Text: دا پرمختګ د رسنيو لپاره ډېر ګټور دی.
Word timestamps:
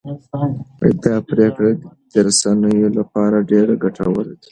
دا 1.03 1.15
پرمختګ 1.27 1.75
د 2.11 2.13
رسنيو 2.27 2.87
لپاره 2.97 3.37
ډېر 3.51 3.67
ګټور 3.83 4.23
دی. 4.39 4.47